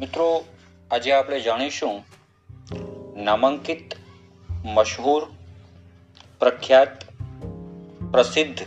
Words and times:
મિત્રો, 0.00 0.44
આજે 0.90 1.12
આપણે 1.12 1.40
જાણીશું 1.40 2.04
નામાંકિત 3.16 3.94
મશહૂર, 4.64 5.26
પ્રખ્યાત, 6.38 7.04
પ્રસિદ્ધ, 8.12 8.58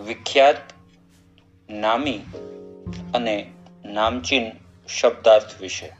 વિખ્યાત, 0.00 0.56
નામી 1.70 2.20
અને 3.14 3.52
નામચીન 3.84 4.50
શબ્દાર્થ 5.00 5.60
વિશે. 5.60 5.92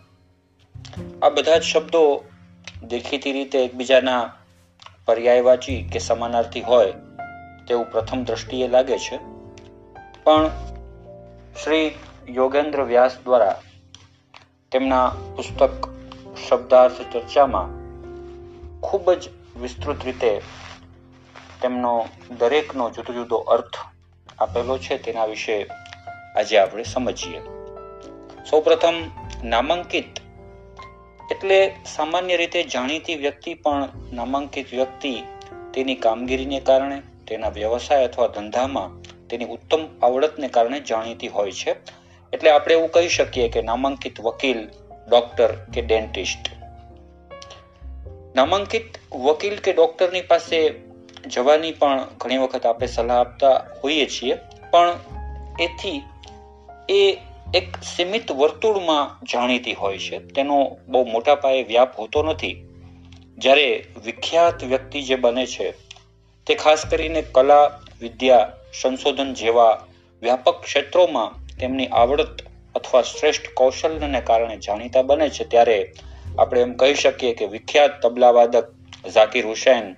આ 1.22 1.28
બધા 1.28 1.58
જ 1.58 1.62
શબ્દો 1.62 2.24
દેખીતી 2.82 3.32
રીતે 3.32 3.64
એકબીજાના 3.64 4.32
પર્યાયવાચી 5.04 5.88
કે 5.92 5.98
સમાનાર્થી 5.98 6.60
હોય 6.60 6.92
તેવું 7.68 7.90
પ્રથમ 7.90 8.24
દ્રષ્ટિએ 8.24 8.68
લાગે 8.68 8.98
છે. 8.98 9.16
પણ 10.24 10.50
શ્રી 11.64 11.94
યોગેન્દ્ર 12.28 12.82
વ્યાસ 12.82 13.16
દ્વારા 13.24 13.62
તેમના 14.74 15.08
પુસ્તક 15.36 15.72
શબ્દાર્થ 16.48 17.00
ચર્ચામાં 17.12 17.68
ખૂબ 18.80 19.12
જ 19.12 19.28
વિસ્તૃત 19.60 20.04
રીતે 20.04 20.40
તેમનો 21.62 22.06
દરેકનો 22.38 22.90
જુદો 22.90 23.12
જુદો 23.12 23.36
અર્થ 23.36 23.78
આપેલો 24.38 24.78
છે 24.78 24.98
તેના 24.98 25.24
વિશે 25.24 25.66
આજે 26.36 26.58
આપણે 26.58 26.82
સમજીએ. 26.82 27.40
સૌપ્રથમ 28.50 28.94
નામાંકિત 29.44 30.20
એટલે 31.30 31.74
સામાન્ય 31.84 32.36
રીતે 32.36 32.62
જાણીતી 32.62 33.14
વ્યક્તિ 33.14 33.54
પણ 33.54 33.88
નામાંકિત 34.12 34.70
વ્યક્તિ 34.70 35.22
તેની 35.74 35.94
કામગીરીને 35.94 36.60
કારણે, 36.60 37.02
તેના 37.28 37.48
વ્યવસાય 37.48 38.04
અથવા 38.04 38.26
ધંધામાં 38.26 39.02
તેની 39.28 39.44
ઉત્તમ 39.44 39.80
આવડતને 40.02 40.48
કારણે 40.48 40.80
જાણીતી 40.80 41.28
હોય 41.28 41.52
છે. 41.52 42.03
એટલે 42.34 42.50
આપણે 42.50 42.74
એવું 42.74 42.90
કહી 42.90 43.08
શકીએ 43.08 43.48
કે 43.48 43.62
નામાંકિત 43.62 44.20
વકીલ 44.20 44.68
ડોક્ટર 45.08 45.52
કે 45.74 45.80
ડેન્ટિસ્ટ 45.80 46.54
નામાંકિત 48.36 49.14
વકીલ 49.14 49.56
કે 49.56 49.72
ડોક્ટરની 49.72 50.20
પાસે 50.20 50.74
જવાની 51.26 51.72
પણ 51.72 52.06
ઘણી 52.18 52.38
વખત 52.38 52.66
આપણે 52.66 52.86
સલાહ 52.86 53.20
આપતા 53.20 53.66
હોઈએ 53.84 54.06
છીએ, 54.06 54.34
પણ 54.70 54.98
એથી 55.60 56.02
એ 56.88 57.16
એક 57.54 57.76
સીમિત 57.76 58.32
વર્તુળમાં 58.32 59.24
જાણીતી 59.24 59.74
હોય 59.74 59.98
છે. 59.98 60.18
તેનો 60.18 60.76
બહુ 60.88 61.04
મોટા 61.04 61.34
પાયે 61.34 61.62
વ્યાપ 61.62 61.98
હોતો 61.98 62.22
નથી. 62.22 62.66
જ્યારે 63.38 63.84
વિખ્યાત 64.04 64.64
વ્યક્તિ 64.64 65.02
જે 65.02 65.14
બને 65.14 65.46
છે, 65.46 65.70
તે 66.46 66.54
ખાસ 66.54 66.86
કરીને 66.86 67.22
કલા, 67.22 67.80
વિદ્યા, 68.00 68.52
સંશોધન 68.80 69.34
જેવા 69.34 69.86
વ્યાપક 70.22 70.62
ક્ષેત્રોમાં 70.62 71.43
તેમની 71.64 71.86
આવડત 71.86 72.42
અથવા 72.74 73.02
શ્રેષ્ઠ 73.02 73.42
કૌશલ્યને 73.54 74.20
કારણે 74.20 74.56
જાણીતા 74.56 75.02
બને 75.02 75.28
છે, 75.28 75.44
ત્યારે 75.44 75.92
આપણે 76.38 76.60
એમ 76.60 76.72
કહી 76.72 76.94
શકીએ 76.94 77.34
કે 77.34 77.46
વિખ્યાત 77.46 78.02
તબલાવાદક 78.02 78.74
ઝાકીર 79.14 79.46
હુસૈન, 79.46 79.96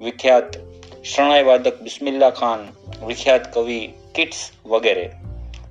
વિખ્યાત 0.00 0.56
શરણાઈવાદક 1.04 1.80
બિસ્મિલ્લા 1.80 2.30
ખાન, 2.30 2.68
વિખ્યાત 3.06 3.54
કવિ 3.54 3.92
કિટ્સ 4.14 4.50
વગેરે. 4.66 5.10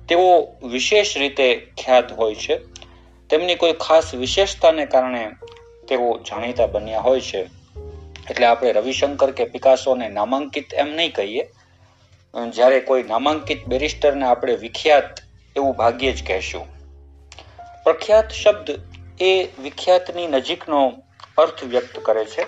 તેઓ 0.08 0.46
વિશેષ 0.68 1.16
રીતે 1.16 1.66
ખ્યાત 1.84 2.12
હોય 2.12 2.34
છે. 2.34 2.56
તેમની 3.30 3.54
કોઈ 3.54 3.72
ખાસ 3.72 4.14
વિશેષતાને 4.14 4.86
કારણે 4.86 5.30
તેઓ 5.88 6.18
જાણીતા 6.18 6.66
બન્યા 6.66 7.00
હોય 7.00 7.20
છે. 7.20 7.42
એટલે 8.30 8.46
આપણે 8.46 8.72
રવિશંકર 8.72 9.30
કે 9.30 9.44
પિકાસોને 9.44 10.08
નામાંકિત 10.08 10.74
એમ 10.74 10.88
નહીં 10.96 11.12
કહીએ. 11.12 11.48
જ્યારે 12.52 12.80
કોઈ 12.80 13.02
નામાંકિત 13.02 13.66
બેરિસ્ટરને 13.66 14.26
આપણે 14.26 14.56
વિખ્યાત 14.56 15.27
એવું 15.58 15.76
ભાગ્યે 15.76 16.12
જ 16.12 16.26
કહેશું. 16.26 16.66
પ્રખ્યાત 17.84 18.32
શબ્દ 18.32 18.80
એ 19.20 19.48
વિખ્યાતની 19.62 20.26
નજીકનો 20.26 20.92
અર્થ 21.38 21.64
વ્યક્ત 21.64 21.98
કરે 21.98 22.24
છે. 22.24 22.46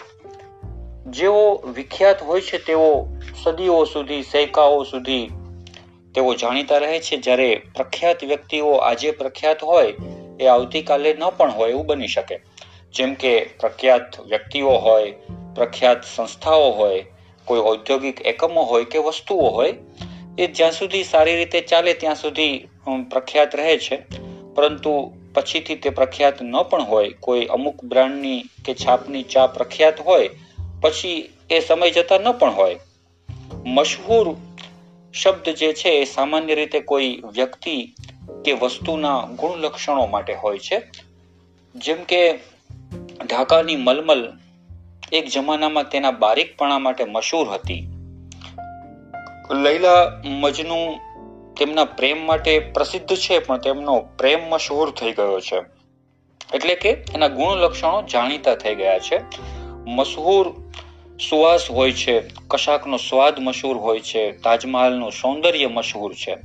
જેઓ 1.06 1.62
વિખ્યાત 1.74 2.22
હોય 2.22 2.40
છે 2.40 2.58
તેઓ 2.58 3.06
સદીઓ 3.44 3.84
સુધી, 3.84 4.22
સૈકાઓ 4.22 4.82
સુધી 4.82 5.28
તેઓ 6.14 6.34
જાણીતા 6.34 6.78
રહે 6.78 7.00
છે. 7.00 7.16
જ્યારે 7.16 7.62
પ્રખ્યાત 7.74 8.24
વ્યક્તિઓ 8.24 8.72
આજે 8.72 9.10
પ્રખ્યાત 9.10 9.62
હોય, 9.62 9.94
એ 10.40 10.46
આવતીકાલે 10.46 11.14
ન 11.14 11.30
પણ 11.30 11.50
હોય 11.50 11.70
એવું 11.70 11.86
બની 11.86 12.06
શકે. 12.06 12.40
જેમ 12.94 13.14
કે 13.14 13.50
પ્રખ્યાત 13.60 14.20
વ્યક્તિઓ 14.20 14.70
હોય, 14.70 15.12
પ્રખ્યાત 15.54 16.04
સંસ્થાઓ 16.16 16.70
હોય, 16.70 17.04
કોઈ 17.44 17.60
ઔદ્યોગિક 17.60 18.20
એકમો 18.20 18.62
હોય 18.62 18.84
કે 18.84 18.98
વસ્તુઓ 18.98 19.48
હોય 19.50 19.74
એ 20.40 20.46
જ્યાં 20.46 20.72
સુધી 20.72 21.04
સારી 21.04 21.36
રીતે 21.36 21.60
ચાલે 21.60 21.94
ત્યાં 21.94 22.14
સુધી 22.14 22.68
પ્રખ્યાત 23.10 23.56
રહે 23.56 23.78
છે. 23.78 23.96
પરંતુ 24.54 25.12
પછીથી 25.34 25.74
તે 25.74 25.90
પ્રખ્યાત 25.90 26.42
ન 26.42 26.62
પણ 26.62 26.82
હોય. 26.82 27.10
કોઈ 27.20 27.44
અમુક 27.46 27.84
બ્રાન્ડની 27.84 28.44
કે 28.64 28.74
છાપની 28.74 29.22
ચા 29.22 29.46
પ્રખ્યાત 29.46 30.00
હોય, 30.00 30.30
પછી 30.80 31.28
એ 31.50 31.60
સમય 31.60 31.90
જતાં 31.90 32.20
ન 32.20 32.32
પણ 32.32 32.50
હોય. 32.50 32.78
મશહૂર 33.66 34.36
શબ્દ 35.12 35.48
જે 35.48 35.72
છે 35.72 35.88
એ 35.88 36.04
સામાન્ય 36.04 36.54
રીતે 36.54 36.80
કોઈ 36.80 37.22
વ્યક્તિ 37.32 37.94
કે 38.44 38.52
વસ્તુના 38.52 39.20
ગુણલક્ષણો 39.20 40.06
માટે 40.06 40.34
હોય 40.34 40.58
છે. 40.58 40.82
જેમ 41.74 42.04
કે 42.04 42.32
ઢાકાની 43.26 43.76
મલમલ 43.76 44.32
એક 45.12 45.28
જમાનામાં 45.28 45.90
તેના 45.90 46.10
બારીકપણા 46.10 46.78
માટે 46.78 47.04
મશહૂર 47.04 47.48
હતી. 47.48 47.89
લૈલા 49.54 50.22
મજનુ 50.24 50.98
તેમના 51.58 51.84
પ્રેમ 51.84 52.26
માટે 52.26 52.58
પ્રસિદ્ધ 52.58 53.16
છે, 53.16 53.38
પણ 53.38 53.58
તેમનો 53.58 54.00
પ્રેમ 54.00 54.48
મશહૂર 54.48 54.90
થઈ 54.90 55.12
ગયો 55.12 55.40
છે. 55.40 55.60
એટલે 56.54 56.74
કે 56.74 56.90
એના 56.90 57.28
ગુણ 57.28 57.56
લક્ષણો 57.56 58.02
જાણીતા 58.02 58.54
થઈ 58.54 58.74
ગયા 58.74 58.98
છે. 58.98 59.20
મશહૂર 59.86 60.54
સુવાસ 61.30 61.70
હોય 61.70 61.92
છે, 61.92 62.22
કશાકનો 62.48 62.96
સ્વાદ 62.96 63.38
મશહૂર 63.38 63.76
હોય 63.76 64.00
છે, 64.00 64.32
તાજમહાલનું 64.32 65.12
સૌંદર્ય 65.12 65.66
મશહૂર 65.66 66.14
છે. 66.14 66.36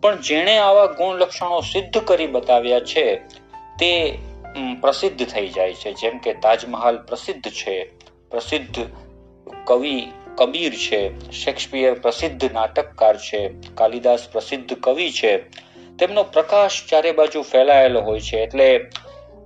પણ 0.00 0.20
જેણે 0.20 0.58
આવા 0.58 0.86
ગુણ 0.86 1.16
લક્ષણો 1.16 1.60
સિદ્ધ 1.60 1.98
કરી 1.98 2.26
બતાવ્યા 2.26 2.80
છે, 2.80 3.16
તે 3.78 4.18
પ્રસિદ્ધ 4.80 5.26
થઈ 5.26 5.48
જાય 5.48 5.74
છે. 5.74 5.92
જેમ 5.92 6.18
કે 6.18 6.34
તાજમહાલ 6.34 6.96
પ્રસિદ્ધ 6.96 7.50
છે. 7.50 7.84
પ્રસિદ્ધ 8.30 8.86
કવિ 9.64 10.08
કબીર 10.34 10.74
છે, 10.74 11.30
શેક્સપિયર 11.30 11.94
પ્રસિદ્ધ 11.94 12.52
નાટકકાર 12.52 13.16
છે, 13.16 13.50
કાલિદાસ 13.74 14.28
પ્રસિદ્ધ 14.32 14.74
કવિ 14.74 15.10
છે. 15.10 15.36
તેમનો 15.96 16.22
પ્રકાશ 16.22 16.70
ચારે 16.88 17.12
બાજુ 17.12 17.42
ફેલાયેલો 17.42 18.00
હોય 18.00 18.20
છે 18.20 18.36
એટલે 18.36 18.90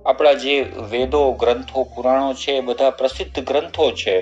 આપણા 0.05 0.33
જે 0.33 0.61
વેદો, 0.61 1.31
ગ્રંથો, 1.31 1.83
પુરાણો 1.83 2.33
છે 2.33 2.51
એ 2.51 2.61
બધા 2.61 2.89
પ્રસિદ્ધ 2.89 3.43
ગ્રંથો 3.43 3.91
છે. 3.91 4.19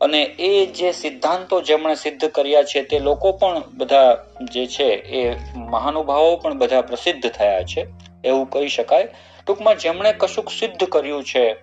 અને 0.00 0.22
એ 0.22 0.66
જે 0.66 0.92
સિદ્ધાંતો 0.92 1.60
જેમણે 1.60 1.94
સિદ્ધ 1.94 2.24
કર્યા 2.24 2.62
છે 2.62 2.82
તે 2.82 2.98
લોકો 2.98 3.32
પણ 3.32 3.62
બધા 3.74 4.26
જે 4.40 4.66
છે 4.66 4.84
એ 4.84 5.36
મહાનુભાવો 5.56 6.36
પણ 6.36 6.58
બધા 6.58 6.80
પ્રસિદ્ધ 6.80 7.30
થયા 7.30 7.62
છે. 7.62 7.86
એવું 8.24 8.50
કહી 8.50 8.68
શકાય. 8.68 9.08
ટૂંકમાં 9.46 9.78
જેમણે 9.78 10.12
કશુંક 10.12 10.48
સિદ્ધ 10.48 10.84
કર્યું 10.84 11.24
છે 11.24 11.56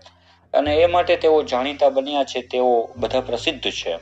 અને 0.56 0.76
એ 0.76 0.86
માટે 0.86 1.16
તેઓ 1.16 1.42
જાણીતા 1.42 1.90
બન્યા 1.90 2.24
છે, 2.24 2.42
તેઓ 2.42 2.90
બધા 2.98 3.22
પ્રસિદ્ધ 3.22 3.72
છે. 3.72 3.94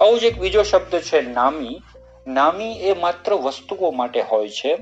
આવો 0.00 0.18
જ 0.18 0.24
એક 0.24 0.38
બીજો 0.38 0.62
શબ્દ 0.62 1.00
છે, 1.00 1.20
નામી. 1.20 1.80
નામી 2.26 2.72
એ 2.72 2.94
માત્ર 2.94 3.34
વસ્તુઓ 3.34 3.90
માટે 3.90 4.22
હોય 4.22 4.48
છે. 4.48 4.78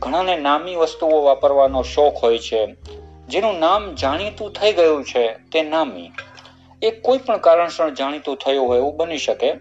ઘણાને 0.00 0.36
નામી 0.36 0.74
વસ્તુઓ 0.74 1.22
વાપરવાનો 1.22 1.82
શોખ 1.82 2.16
હોય 2.22 2.38
છે. 2.38 2.66
જેનું 3.28 3.58
નામ 3.58 3.94
જાણીતું 3.94 4.52
થઈ 4.52 4.72
ગયું 4.72 5.04
છે, 5.04 5.28
તે 5.28 5.62
નામી. 5.62 6.10
એ 6.82 6.90
કોઈ 6.90 7.18
પણ 7.18 7.36
કારણસર 7.36 7.90
જાણીતું 7.90 8.36
થયું 8.36 8.68
હોય 8.68 8.78
એવું 8.78 8.96
બની 8.96 9.18
શકે. 9.18 9.52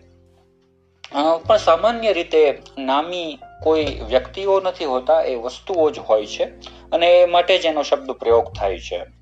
પણ 1.47 1.57
સામાન્ય 1.57 2.13
રીતે 2.13 2.62
નામી 2.77 3.39
કોઈ 3.63 3.86
વ્યક્તિઓ 4.07 4.62
નથી 4.62 4.86
હોતા, 4.86 5.21
એ 5.21 5.36
વસ્તુઓ 5.36 5.89
જ 5.89 6.00
હોય 6.00 6.25
છે. 6.25 6.44
અને 6.92 7.21
એ 7.21 7.25
માટે 7.25 7.57
જ 7.57 7.65
એનો 7.65 7.83
શબ્દ 7.83 8.12
પ્રયોગ 8.12 8.53
થાય 8.59 8.80
છે. 8.80 9.17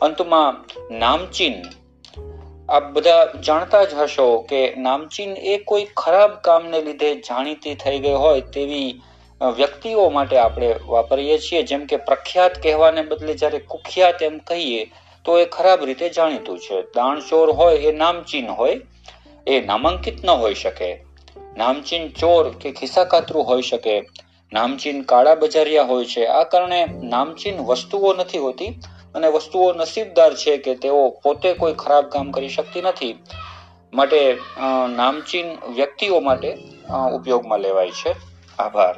અંતમાં 0.00 0.64
નામચીન. 0.98 1.54
આપ 2.68 2.92
બધા 2.92 3.32
જાણતા 3.46 3.84
જ 3.84 3.94
હશો 3.94 4.46
કે 4.48 4.74
નામચીન 4.76 5.36
એ 5.36 5.56
કોઈ 5.56 5.86
ખરાબ 5.96 6.30
કામને 6.30 6.82
લીધે 6.82 7.14
જાણીતી 7.14 7.74
થઈ 7.74 7.98
ગઈ 7.98 8.12
હોય 8.12 8.40
તેવી 8.40 9.00
વ્યક્તિઓ 9.56 10.08
માટે 10.08 10.38
આપણે 10.38 10.74
વાપરીએ 10.86 11.38
છીએ. 11.38 11.62
જેમ 11.62 11.84
કે 11.84 11.96
પ્રખ્યાત 11.96 12.62
કહેવાને 12.62 13.02
બદલે 13.02 13.34
જ્યારે 13.34 13.58
કુખ્યાત 13.58 14.22
એમ 14.22 14.38
કહીએ, 14.38 14.90
તો 15.24 15.38
એ 15.38 15.44
ખરાબ 15.44 15.84
રીતે 15.84 16.08
જાણીતું 16.08 16.58
છે. 16.58 16.82
દાણચોર 16.82 17.50
હોય 17.50 17.76
એ 17.76 17.92
નામચીન 17.92 18.48
હોય, 18.48 18.80
એ 19.46 19.60
નામાંકિત 19.60 20.24
ન 20.24 20.30
હોઈ 20.30 20.54
શકે. 20.54 21.04
નામચીન 21.56 22.08
ચોર 22.08 22.48
કે 22.50 22.72
ખિસ્સાકાતરું 22.72 23.44
હોઈ 23.44 23.62
શકે. 23.62 24.00
નામચીન 24.52 25.02
કાળા 25.02 25.34
બજારિયા 25.34 25.82
હોય 25.82 26.04
છે. 26.04 26.26
આ 26.26 26.44
કારણે 26.44 26.86
નામચીન 27.02 27.58
વસ્તુઓ 27.58 28.14
નથી 28.14 28.38
હોતી 28.38 28.80
અને 29.14 29.28
વસ્તુઓ 29.28 29.66
નસીબદાર 29.72 30.32
છે 30.34 30.52
કે 30.58 30.72
તેઓ 30.76 31.00
પોતે 31.22 31.50
કોઈ 31.54 31.74
ખરાબ 31.74 32.04
કામ 32.08 32.26
કરી 32.30 32.48
શકતી 32.48 32.82
નથી, 32.82 33.14
માટે 33.92 34.20
નામચીન 34.96 35.48
વ્યક્તિઓ 35.76 36.20
માટે 36.20 36.50
ઉપયોગમાં 37.14 37.60
લેવાય 37.60 37.92
છે. 37.92 38.12
આભાર. 38.58 38.96